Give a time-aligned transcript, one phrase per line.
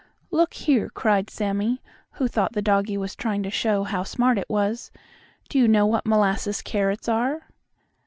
[0.31, 1.79] "Look here!" cried Sammie,
[2.13, 4.89] who thought the doggie was trying to show how smart it was,
[5.47, 7.43] "do you know what molasses carrots are?"